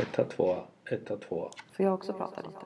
[0.00, 0.56] Etta, tvåa,
[0.90, 1.50] etta, tvåa.
[1.72, 2.58] Får jag också prata lite?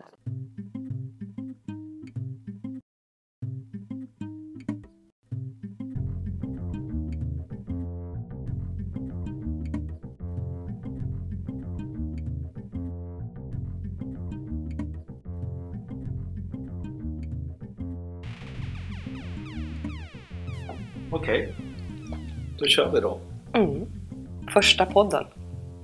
[21.10, 21.54] Okej,
[22.58, 23.20] då kör vi då.
[23.54, 23.86] Mm.
[24.52, 25.24] Första podden.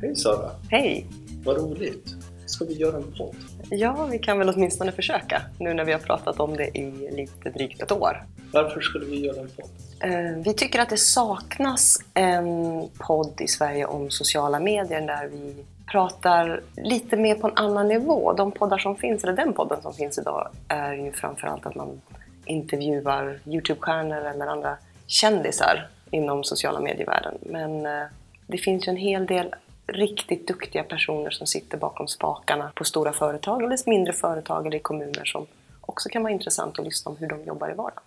[0.00, 1.06] Hej Sara, Hej!
[1.44, 2.06] Vad roligt.
[2.46, 3.36] Ska vi göra en podd?
[3.70, 7.50] Ja, vi kan väl åtminstone försöka nu när vi har pratat om det i lite
[7.50, 8.22] drygt ett år.
[8.52, 9.70] Varför skulle vi göra en podd?
[10.00, 15.64] Eh, Vi tycker att det saknas en podd i Sverige om sociala medier där vi
[15.92, 18.32] pratar lite mer på en annan nivå.
[18.32, 22.00] De poddar som finns, eller den podden som finns idag, är ju framförallt att man
[22.44, 24.76] intervjuar Youtube-stjärnor eller andra
[25.06, 27.34] kändisar inom sociala medievärlden.
[27.40, 28.02] Men eh,
[28.46, 29.54] det finns ju en hel del
[29.92, 34.80] riktigt duktiga personer som sitter bakom spakarna på stora företag eller mindre företag eller i
[34.80, 35.46] kommuner som
[35.80, 38.02] också kan vara intressant att lyssna om hur de jobbar i vardagen.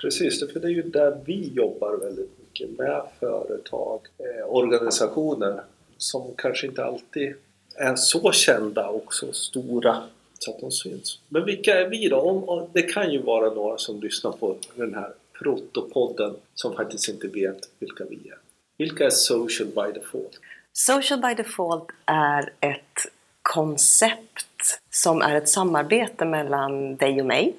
[0.00, 5.62] Precis, för det är ju där vi jobbar väldigt mycket med företag, eh, organisationer
[5.98, 7.34] som kanske inte alltid
[7.76, 10.02] är så kända och så stora
[10.38, 11.20] så att de syns.
[11.28, 12.16] Men vilka är vi då?
[12.20, 17.28] Om, det kan ju vara några som lyssnar på den här protopodden som faktiskt inte
[17.28, 18.38] vet vilka vi är.
[18.78, 20.40] Vilka är Social by Default?
[20.80, 23.06] Social by Default är ett
[23.42, 27.56] koncept som är ett samarbete mellan dig och mig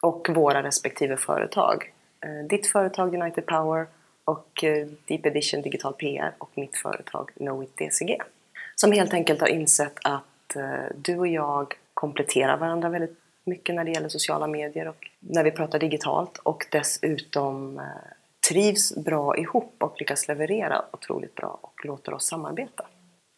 [0.00, 1.92] och våra respektive företag.
[2.20, 3.86] Eh, ditt företag United Power
[4.24, 8.18] och eh, Deep Edition Digital PR och mitt företag Knowit DCG.
[8.74, 13.84] Som helt enkelt har insett att eh, du och jag kompletterar varandra väldigt mycket när
[13.84, 17.80] det gäller sociala medier och när vi pratar digitalt och dessutom
[18.52, 22.86] trivs bra ihop och lyckas leverera otroligt bra och låter oss samarbeta.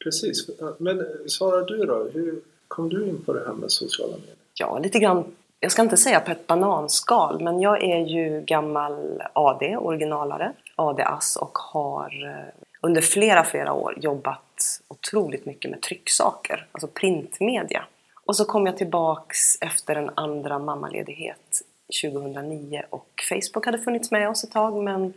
[0.04, 0.50] Precis.
[0.78, 2.10] Men Sara, du då?
[2.14, 4.34] Hur kom du in på det här med sociala medier?
[4.54, 5.24] Ja, lite grann,
[5.60, 11.36] jag ska inte säga på ett bananskal, men jag är ju gammal AD, originalare, AD-ass
[11.36, 17.84] och har eh, under flera, flera år jobbat otroligt mycket med trycksaker, alltså printmedia.
[18.24, 21.62] Och så kom jag tillbaks efter en andra mammaledighet
[22.02, 25.12] 2009 och Facebook hade funnits med oss ett tag men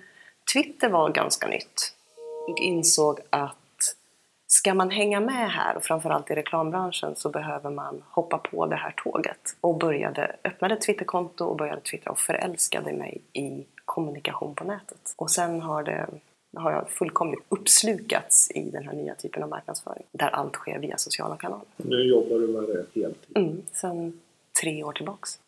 [0.54, 1.94] Twitter var ganska nytt.
[2.48, 3.58] Jag insåg att
[4.48, 8.76] ska man hänga med här och framförallt i reklambranschen så behöver man hoppa på det
[8.76, 9.40] här tåget.
[9.62, 15.14] Och började, öppnade ett Twitterkonto och började twittra och förälskade mig i kommunikation på nätet.
[15.16, 16.08] Och sen har, det,
[16.58, 20.98] har jag fullkomligt uppslukats i den här nya typen av marknadsföring där allt sker via
[20.98, 21.66] sociala kanaler.
[21.78, 23.38] Nu jobbar du med det heltid.
[23.38, 24.20] Mm, sen
[24.62, 25.40] tre år tillbaks.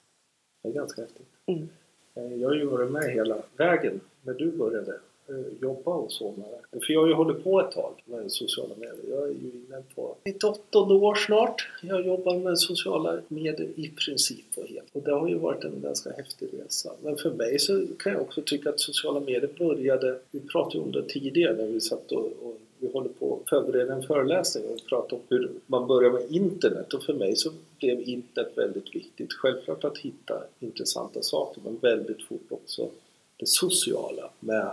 [0.69, 1.27] Det är ganska häftigt.
[1.45, 1.69] Mm.
[2.15, 4.91] Eh, Jag har ju varit med hela vägen när du började
[5.29, 6.81] eh, jobba och så med.
[6.81, 9.03] För jag har ju hållit på ett tag med sociala medier.
[9.09, 11.67] Jag är ju inne på mitt åttonde år snart.
[11.81, 14.87] Jag jobbar med sociala medier i princip på helt.
[14.93, 16.91] Och det har ju varit en ganska häftig resa.
[17.03, 20.83] Men för mig så kan jag också tycka att sociala medier började, vi pratade ju
[20.83, 24.63] om det tidigare när vi satt och, och vi håller på att förbereda en föreläsning
[24.65, 28.95] och prata om hur man börjar med internet och för mig så blev internet väldigt
[28.95, 29.33] viktigt.
[29.33, 32.89] Självklart att hitta intressanta saker men väldigt fort också
[33.37, 34.71] det sociala med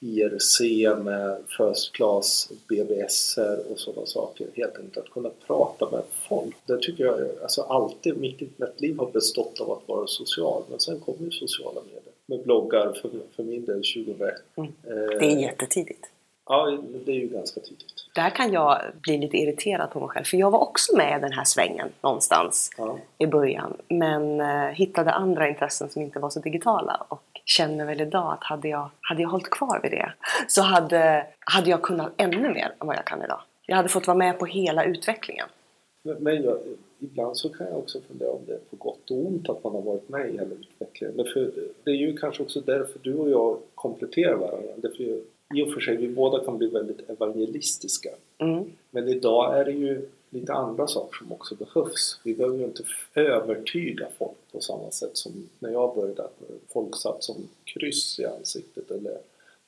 [0.00, 0.60] IRC,
[1.04, 3.38] med First Class, BBS
[3.70, 4.46] och sådana saker.
[4.54, 6.56] Helt enkelt att kunna prata med folk.
[6.66, 11.00] Det tycker jag alltså alltid, mitt internetliv har bestått av att vara social men sen
[11.00, 14.34] kommer ju sociala medier med bloggar för, för min del 2001.
[14.56, 14.72] Mm.
[14.84, 16.10] Eh, Det är jättetidigt.
[16.46, 17.94] Ja, det är ju ganska tidigt.
[18.14, 21.20] Där kan jag bli lite irriterad på mig själv, för jag var också med i
[21.20, 22.98] den här svängen någonstans Ja.
[23.18, 28.00] i början, men eh, hittade andra intressen som inte var så digitala och känner väl
[28.00, 30.12] idag att hade jag, hade jag hållit kvar vid det
[30.48, 33.40] så hade, hade jag kunnat ännu mer än vad jag kan idag.
[33.66, 35.46] Jag hade fått vara med på hela utvecklingen.
[36.02, 36.58] Men, men jag,
[36.98, 39.72] ibland så kan jag också fundera om det är på gott och ont att man
[39.72, 41.16] har varit med i hela utvecklingen.
[41.16, 41.50] Men för,
[41.84, 44.72] det är ju kanske också därför du och jag kompletterar varandra.
[44.76, 45.20] Därför,
[45.54, 48.10] I och för sig, vi båda kan bli väldigt evangelistiska.
[48.38, 48.64] Mm.
[48.90, 52.20] Men idag är det ju lite andra saker som också behövs.
[52.22, 52.82] Vi behöver ju inte
[53.14, 56.22] övertyga folk på samma sätt som när jag började.
[56.22, 56.40] att
[56.72, 59.18] Folk satt som kryss i ansiktet eller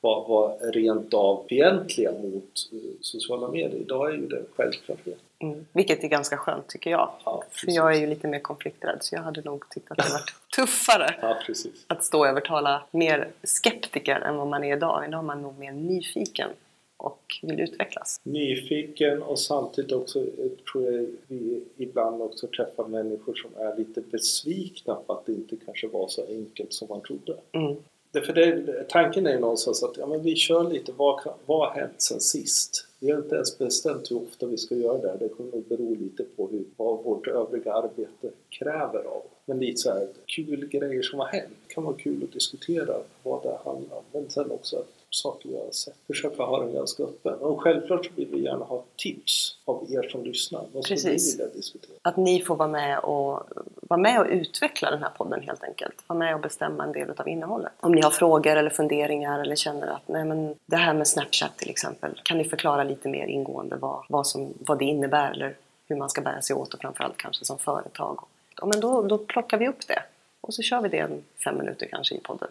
[0.00, 3.80] var, var rent av fientliga mot eh, sociala medier.
[3.80, 5.18] Idag är ju det självklarhet.
[5.38, 5.66] Mm.
[5.72, 7.10] Vilket är ganska skönt tycker jag.
[7.24, 10.12] Ja, För jag är ju lite mer konflikträdd så jag hade nog tyckt att det
[10.12, 11.38] varit tuffare Ja,
[11.86, 15.04] att stå och övertala mer skeptiker än vad man är idag.
[15.08, 16.50] Idag är man nog mer nyfiken
[16.96, 18.20] och vill utvecklas.
[18.22, 24.00] nyfiken och samtidigt också eh, tror jag vi ibland också träffar människor som är lite
[24.00, 27.36] besvikna på att det inte kanske var så enkelt som man trodde.
[27.52, 27.76] Mm.
[28.10, 32.02] Därför det, tanken är ju någonstans att ja, men vi kör lite, vad har hänt
[32.02, 32.85] sen sist?
[32.98, 35.16] Vi har inte ens bestämt hur ofta vi ska göra det.
[35.18, 39.36] Det kommer nog bero lite på hur, vad vårt övriga arbete kräver av oss.
[39.44, 41.52] Men lite så här, kul grejer som har hänt.
[41.68, 44.04] Det kan vara kul att diskutera vad det handlar om.
[44.12, 45.96] Men sen också att saker vi har sett.
[46.06, 47.34] Försöka ha den ganska öppen.
[47.34, 50.64] Och självklart så vill vi gärna ha tips av er som lyssnar.
[50.72, 51.96] Vad skulle ni vilja diskutera?
[52.02, 53.42] Att ni får vara med och,
[53.88, 56.04] vara med och utveckla den här podden helt enkelt.
[56.06, 57.72] Vara med och bestämma en del av innehållet.
[57.80, 61.56] Om ni har frågor eller funderingar eller känner att nej men det här med Snapchat
[61.56, 62.20] till exempel.
[62.22, 65.56] Kan ni förklara lite mer ingående vad, vad, som, vad det innebär eller
[65.88, 68.20] hur man ska bära sig åt och framförallt kanske som företag.
[68.60, 70.02] Ja, men då, då plockar vi upp det.
[70.40, 72.48] Och så kör vi det en fem minuter kanske i podden.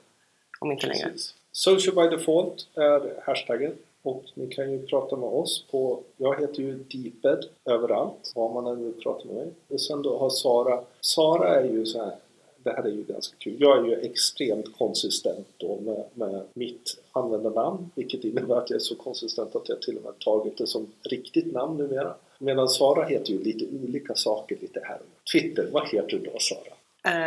[0.59, 1.11] Om inte längre.
[1.51, 3.75] Social by default är hashtaggen.
[4.05, 8.67] Och ni kan ju prata med oss på, jag heter ju Deeped överallt, var man
[8.67, 9.47] än vill prata med mig.
[9.67, 12.15] Och sen då har Sara, Sara är ju så här,
[12.63, 13.55] det här är ju ganska kul.
[13.59, 18.79] Jag är ju extremt konsistent då med, med mitt användarnamn, vilket innebär att jag är
[18.83, 22.15] så konsistent att jag till och med tagit det som riktigt namn numera.
[22.39, 24.99] Medan Sara heter ju lite olika saker lite här.
[25.33, 26.75] Twitter, vad heter du då Sara?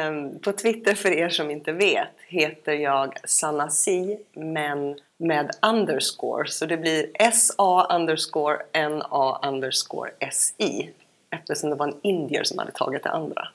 [0.08, 6.49] Um, På Twitter, för er som inte vet, heter jag Sanasi, men med underscore.
[6.49, 8.56] Så det blir SA underscore
[8.88, 10.91] NA underscore SI.
[11.31, 13.49] Eftersom det var en indier som hade tagit det andra.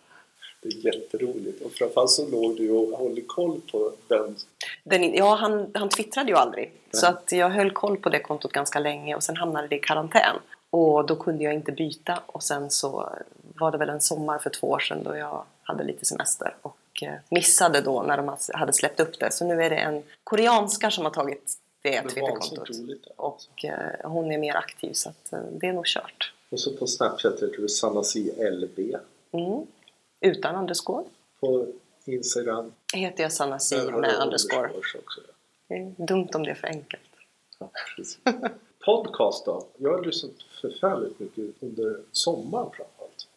[0.62, 4.36] Det är jätteroligt och framförallt så låg du och håller koll på den.
[4.84, 6.72] Den, ja, han, han twittrade ju aldrig.
[6.92, 9.80] Så att jag höll koll på det kontot ganska länge och sen hamnade det i
[9.80, 10.36] karantän.
[10.70, 13.10] Och då kunde jag inte byta och sen så
[13.56, 16.78] var det väl en sommar för två år sedan då jag hade lite semester och
[17.02, 19.32] eh, missade då när de hade släppt upp det.
[19.32, 22.70] Så nu är det en koreanska som har tagit det Det Twitterkontot.
[23.16, 26.34] Och eh, hon är mer aktiv så eh, det är nog kört.
[26.50, 28.80] Och så på Snapchat heter du Sanasi LB.
[29.32, 29.68] Mm.
[30.22, 31.04] Utan underscore
[31.40, 31.68] På
[32.06, 34.70] Instagram heter jag Sanasi med underscore.
[34.78, 34.98] också.
[35.68, 37.04] Det är dumt om det är för enkelt.
[37.60, 37.70] Ja.
[38.86, 39.66] Podcast då?
[39.78, 40.32] Jag har lyssnat
[40.62, 43.28] förfärligt mycket under sommaren framförallt.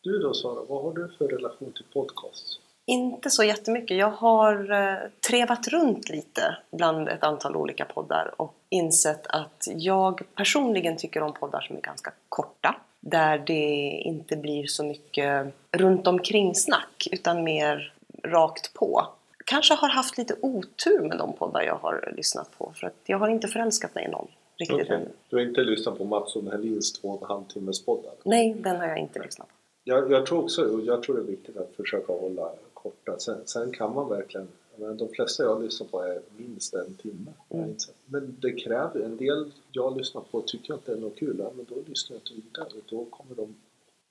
[0.00, 2.60] Du då Sara, vad har du för relation till podcast?
[2.92, 3.96] Inte så jättemycket.
[3.96, 4.98] Jag har eh,
[5.28, 11.32] trevat runt lite bland ett antal olika poddar och insett att jag personligen tycker om
[11.32, 12.76] poddar som är ganska korta.
[13.00, 17.92] Där det inte blir så mycket runt omkring snack utan mer
[18.24, 19.06] rakt på.
[19.46, 23.18] Kanske har haft lite otur med de poddar jag har lyssnat på för att jag
[23.18, 25.08] har inte förälskat mig i någon riktigt ännu.
[25.28, 28.12] Du har inte lyssnat på Mats och Helins två och en halv timmes poddar?
[28.24, 29.54] Nej, den har jag inte lyssnat på.
[29.84, 32.50] Jag, jag tror också, och jag tror det är viktigt att försöka hålla
[32.82, 33.18] korta.
[33.18, 37.32] Sen, sen kan man verkligen, menar, de flesta jag lyssnar på är minst en timme.
[37.48, 37.76] Mm.
[38.06, 41.66] Men det kräver, en del jag lyssnar på tycker jag inte är något kul, men
[41.68, 42.80] då lyssnar jag inte vidare.
[42.88, 43.54] Då kommer de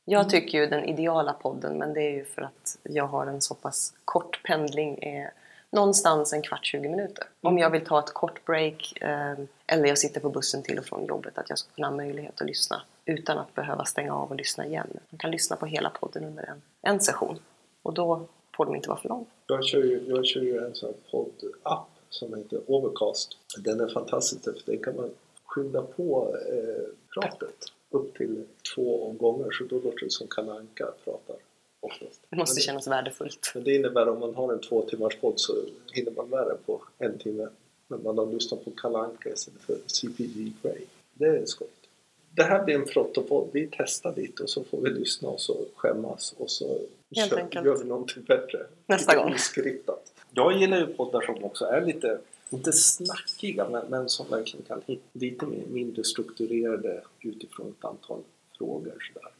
[0.06, 3.42] Jag tycker ju den ideala podden, men det är ju för att jag har en
[3.42, 5.34] så pass kort pendling, är
[5.72, 7.28] någonstans en kvart, 20 minuter.
[7.42, 10.86] Om jag vill ta ett kort break eh, eller jag sitter på bussen till och
[10.86, 14.30] från jobbet, att jag ska kunna ha möjlighet att lyssna utan att behöva stänga av
[14.30, 14.88] och lyssna igen.
[15.10, 17.40] Man kan lyssna på hela podden under en, en session
[17.84, 18.28] och då
[18.66, 19.26] de inte vara för lång.
[19.48, 23.38] Jag kör ju, jag kör ju en sån här poddapp som heter Overcast.
[23.58, 25.10] Den är fantastisk för den kan man
[25.46, 27.56] skynda på eh, pratet
[27.90, 28.44] upp till
[28.76, 31.36] två gånger så då låter det som Kalle Anka pratar
[31.80, 32.22] oftast.
[32.30, 33.52] Det måste Men kännas värdefullt.
[33.56, 35.54] Men det innebär om man har en två timmars podd så
[35.94, 37.48] hinner man med det på en timme.
[37.88, 40.86] Men man har lyssnat på Kalle Anka istället för CPG Grey.
[41.14, 41.81] Det är skojigt.
[42.36, 43.50] Det här blir en frottopodd.
[43.54, 46.80] Vi testar lite och så får vi lyssna och så skämmas och så
[47.16, 48.66] Helt kör, gör vi någonting bättre.
[48.86, 49.34] Nästa Lite gång.
[49.34, 50.14] oskriptat.
[50.32, 52.20] Jag gillar ju poddar som också är lite,
[52.50, 58.20] inte snackiga, men, men som verkligen kan hitta lite mindre strukturerade utifrån ett antal
[58.58, 59.12] frågor.
[59.14, 59.32] Sådär.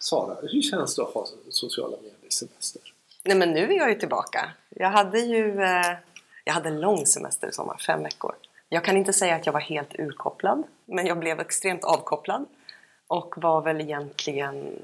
[0.00, 2.82] Sara, hur känns det att ha sociala medier-semester?
[3.24, 4.52] Nej men nu är jag ju tillbaka.
[4.68, 5.96] Jag hade ju eh,
[6.44, 8.34] jag hade en lång semester i sommar, fem veckor.
[8.72, 12.44] Jag kan inte säga att jag var helt urkopplad, men jag blev extremt avkopplad.
[13.06, 14.76] Och var väl egentligen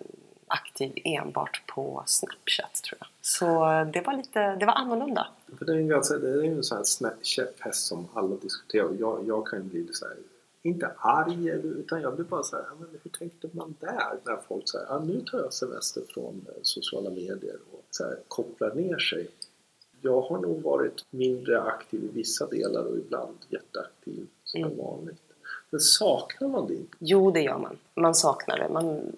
[0.47, 3.09] aktiv enbart på Snapchat tror jag.
[3.21, 3.45] Så
[3.93, 5.28] det var lite, det var annorlunda.
[5.59, 9.47] För det är ju ganska, en sån här snä- käpphäst som alla diskuterar jag, jag
[9.47, 10.16] kan ju bli så här,
[10.62, 14.19] inte arg utan jag blir bara så här, men hur tänkte man där?
[14.25, 18.75] När folk säger, nu tar jag semester från eh, sociala medier och så här, kopplar
[18.75, 19.28] ner sig.
[20.06, 24.76] Jag har nog varit mindre aktiv i vissa delar och ibland jätteaktiv som Mm.
[24.78, 25.22] vanligt.
[25.70, 26.78] Men saknar man det?
[26.98, 27.78] Jo, det gör man.
[27.94, 28.68] Man saknar det.
[28.68, 29.12] Man,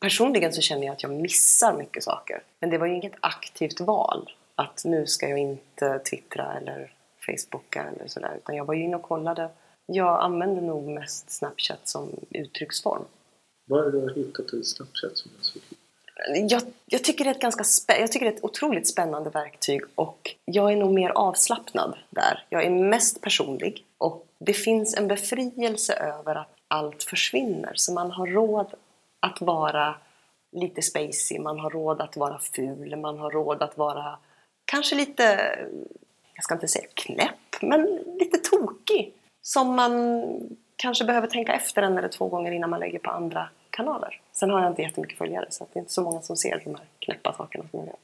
[0.00, 2.42] personligen så känner jag att jag missar mycket saker.
[2.60, 4.30] Men det var ju inget aktivt val.
[4.54, 6.92] Att nu ska jag inte twittra eller
[7.26, 8.36] facebooka eller sådär.
[8.36, 9.48] Utan jag var ju inne och kollade.
[9.86, 13.02] Jag använder nog mest Snapchat som uttrycksform.
[13.66, 15.78] Vad är det du har hittat i Snapchat som är så kul?
[16.48, 17.64] Jag, jag, tycker det är ett ganska
[18.00, 22.44] jag tycker det är ett otroligt spännande verktyg och jag är nog mer avslappnad där.
[22.48, 27.72] Jag är mest personlig och det finns en befrielse över att allt försvinner.
[27.74, 28.74] Så man har råd
[29.20, 29.94] att vara
[30.52, 34.18] lite spacey, man har råd att vara ful, man har råd att vara
[34.64, 35.22] kanske lite,
[36.34, 39.12] jag ska inte säga knäpp, men lite tokig.
[39.42, 40.24] Som man
[40.76, 44.20] kanske behöver tänka efter en eller två gånger innan man lägger på andra kanaler.
[44.32, 46.74] Sen har jag inte jättemycket följare så det är inte så många som ser de
[46.74, 47.96] här knäppa sakerna som jag gör.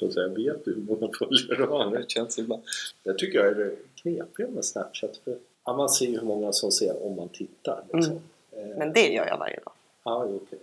[0.00, 1.96] Jag säga, vet du hur många följare du har?
[1.96, 2.62] Det känns ibland...
[3.02, 5.16] Det tycker jag är det knepiga med Snapchat.
[5.16, 7.84] För ja, man ser ju hur många som ser om man tittar.
[7.92, 8.20] Liksom.
[8.52, 8.78] Mm.
[8.78, 9.72] Men det gör jag varje dag.
[10.04, 10.58] Ja, okej.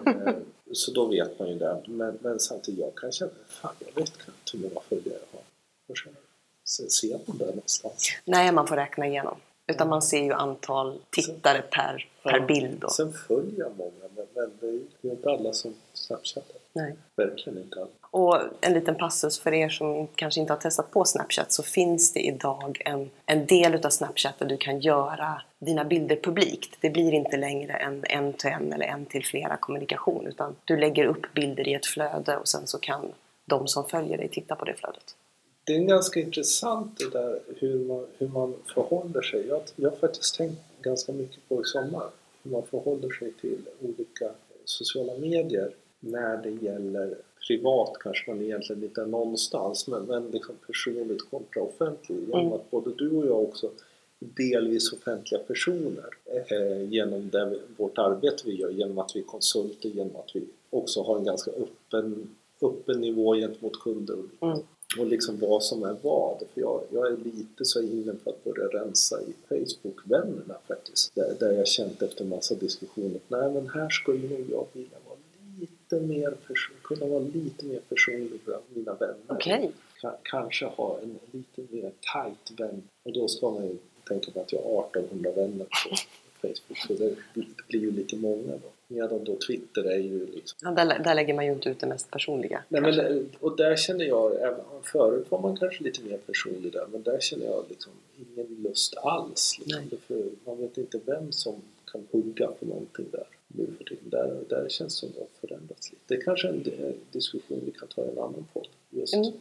[0.00, 0.34] Okay.
[0.72, 1.82] så då vet man ju det.
[1.86, 5.44] Men, men samtidigt, jag kan känna, fan jag vet knappt hur många följare jag har.
[6.88, 8.08] Ser man det någonstans?
[8.24, 9.36] Nej, man får räkna igenom.
[9.66, 12.84] Utan man ser ju antal tittare per, per ja, bild.
[12.84, 12.92] Och...
[12.92, 16.56] Sen följer jag många, men, men det är ju inte alla som snapchattar.
[16.72, 16.96] Nej.
[17.16, 17.88] Verkligen inte alla.
[18.10, 22.12] Och en liten passus för er som kanske inte har testat på Snapchat så finns
[22.12, 26.76] det idag en, en del utav Snapchat där du kan göra dina bilder publikt.
[26.80, 30.76] Det blir inte längre en en till en eller en till flera kommunikation utan du
[30.76, 33.12] lägger upp bilder i ett flöde och sen så kan
[33.44, 35.14] de som följer dig titta på det flödet
[35.64, 39.46] det är ganska intressant det där hur man, hur man förhåller sig.
[39.48, 42.10] Jag, jag har faktiskt tänkt ganska mycket på i sommar
[42.42, 44.30] hur man förhåller sig till olika
[44.64, 47.14] sociala medier när det gäller
[47.48, 52.28] privat kanske man egentligen inte är någonstans men, men liksom personligt kontra offentligt.
[52.28, 52.52] Genom mm.
[52.52, 53.70] att både du och jag också
[54.18, 59.88] delvis offentliga personer eh, genom det, vårt arbete vi gör, genom att vi är konsulter,
[59.88, 64.18] genom att vi också har en ganska öppen, öppen nivå gentemot kunder.
[64.40, 64.58] Mm
[64.98, 66.38] och liksom vad som är vad.
[66.54, 71.14] För jag, jag är lite så inne på att börja rensa i Facebook-vännerna faktiskt.
[71.14, 74.98] Där, där jag känt efter massa diskussioner att nej men här skulle nog jag vilja
[75.06, 75.18] vara
[75.60, 76.34] lite mer
[76.82, 79.16] kunna vara lite mer personlig bland mina vänner.
[79.28, 79.70] Okay.
[80.22, 82.82] kanske ha en lite mer tight vän.
[83.02, 83.76] Och då ska man ju
[84.08, 85.96] tänka på att jag har 1800 vänner på
[86.48, 87.16] Facebook så det
[87.68, 88.70] blir ju lite många då.
[88.88, 90.58] Medan då Twitter är ju liksom...
[90.62, 92.62] Ja, där, där lägger man ju inte ut det mest personliga.
[92.68, 96.86] Nej, men, och där känner jag, även, förut var man kanske lite mer personlig där,
[96.92, 99.60] men där känner jag liksom ingen lust alls.
[99.64, 99.98] Liksom.
[100.06, 101.54] För man vet inte vem som
[101.92, 104.10] kan hugga på någonting där nu för tiden.
[104.10, 106.02] Där, där känns det som det har förändrats lite.
[106.06, 106.64] Det är kanske en
[107.12, 108.68] diskussion vi kan ta i en annan podd.
[108.90, 109.32] Just mm.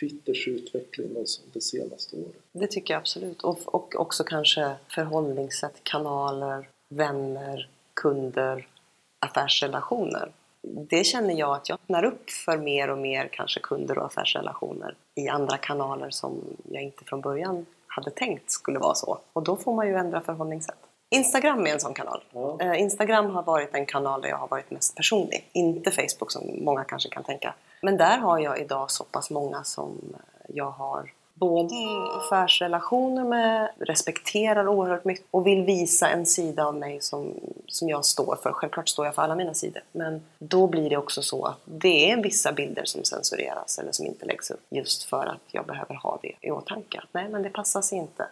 [0.00, 1.08] Twitters utveckling
[1.52, 2.42] det senaste året.
[2.52, 3.42] Det tycker jag absolut.
[3.42, 8.66] Och, och också kanske förhållningssätt, kanaler, vänner, kunder
[9.18, 10.32] affärsrelationer.
[10.62, 14.94] Det känner jag att jag öppnar upp för mer och mer kanske kunder och affärsrelationer
[15.14, 19.18] i andra kanaler som jag inte från början hade tänkt skulle vara så.
[19.32, 20.78] Och då får man ju ändra förhållningssätt.
[21.10, 22.22] Instagram är en sån kanal.
[22.32, 22.58] Ja.
[22.62, 25.50] Uh, Instagram har varit en kanal där jag har varit mest personlig.
[25.52, 27.54] Inte Facebook som många kanske kan tänka.
[27.84, 30.16] Men där har jag idag så pass många som
[30.48, 31.74] jag har både
[32.18, 37.34] affärsrelationer med, respekterar oerhört mycket och vill visa en sida av mig som,
[37.66, 38.52] som jag står för.
[38.52, 39.82] Självklart står jag för alla mina sidor.
[39.92, 44.06] Men då blir det också så att det är vissa bilder som censureras eller som
[44.06, 47.02] inte läggs upp just för att jag behöver ha det i åtanke.
[47.12, 48.26] Nej, men det passar sig inte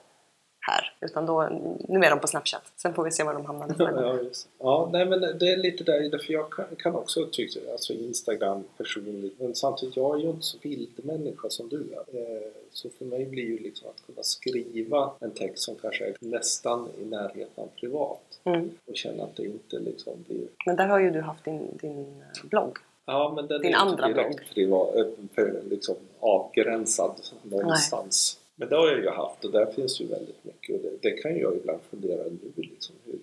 [0.62, 0.92] här.
[1.00, 1.48] Utan då,
[1.88, 2.72] nu är de på Snapchat.
[2.76, 4.04] Sen får vi se var de hamnar nästa gång.
[4.04, 4.18] Ja,
[4.58, 8.64] ja, nej men det är lite där för jag kan, kan också tycka, alltså Instagram
[8.76, 12.20] personligt, men samtidigt, jag är ju inte så bildmänniska som du är.
[12.20, 16.14] Eh, så för mig blir ju liksom att kunna skriva en text som kanske är
[16.20, 18.70] nästan i närheten av privat mm.
[18.86, 20.46] och känna att det inte liksom blir...
[20.66, 22.78] Men där har ju du haft din, din blogg.
[23.06, 24.94] Ja, men den din är andra inte direkt privat,
[25.70, 28.36] liksom avgränsad någonstans.
[28.36, 28.41] Nej.
[28.62, 31.10] Men det har jag ju haft och där finns ju väldigt mycket och det, det
[31.10, 33.18] kan jag ibland fundera nu liksom, hur,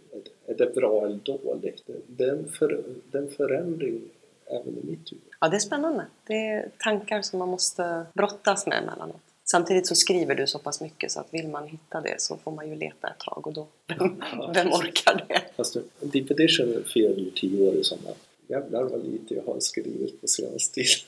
[0.48, 1.84] är, det, bra eller dåligt?
[2.08, 4.01] Det är en, för, det är en förändring
[4.46, 5.24] även i mitt huvud.
[5.39, 6.05] Ja, det är spännande.
[6.27, 9.22] Det är tankar som man måste brottas med emellanåt.
[9.43, 12.51] Samtidigt så skriver du så pass mycket så att vill man hitta det så får
[12.51, 15.41] man ju leta ett tag och då, vem, vem orkar det?
[15.55, 18.13] Fast nu, Deep Edition firade ju tio år i sommar.
[18.48, 21.00] Jävlar vad lite jag har skrivit på senaste tiden.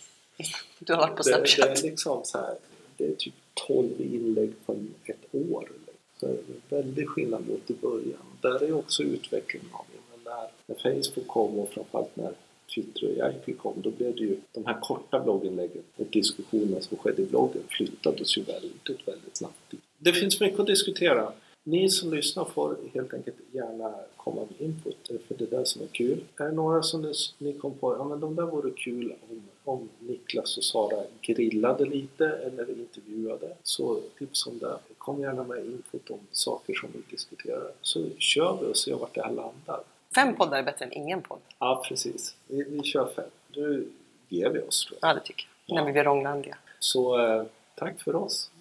[0.80, 1.68] Du har varit på Snapchat?
[1.68, 2.56] Det, det är liksom så här,
[2.98, 3.34] det är typ
[3.68, 5.72] 12 inlägg på ett år.
[6.20, 8.26] Så det är en väldig skillnad mot i början.
[8.42, 10.00] Där är också utvecklingen av det.
[10.12, 12.34] Men när, när Facebook kom och framförallt när
[12.76, 16.98] Twitter och IP kom, då blev det ju de här korta blogginläggen och diskussionerna som
[16.98, 19.74] skedde i bloggen flyttades ju väldigt, väldigt snabbt.
[19.98, 21.34] Det finns mycket att diskutera.
[21.64, 25.82] Ni som lyssnar får helt enkelt gärna komma med input, för det är det som
[25.82, 26.24] är kul.
[26.38, 29.90] Är det några som ni kom på, ja men de där vore kul om, om
[30.00, 34.78] Niklas och Sara grillade lite eller intervjuade, så tips om det.
[34.98, 39.16] Kom gärna med input om saker som vi diskuterar, så kör vi och ser vart
[39.16, 39.80] det här landar.
[40.16, 41.40] Fem poddar är bättre än ingen podd.
[41.60, 42.36] Ja, precis.
[42.48, 43.30] Vi, vi kör fem.
[43.56, 43.88] Nu
[44.30, 45.10] ger vi oss, tror jag.
[45.10, 45.74] Ja, det tycker jag.
[45.74, 45.86] Innan ja.
[45.86, 46.58] vi blir Rånglandiga.
[46.80, 47.44] Så eh,
[47.76, 48.52] tack för oss.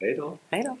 [0.00, 0.38] Hej då.
[0.50, 0.76] Hej då.